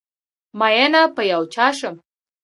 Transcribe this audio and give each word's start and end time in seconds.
ميېنه 0.59 1.01
په 1.15 1.21
یو 1.31 1.41
چا 1.53 1.67
شم 1.77 1.95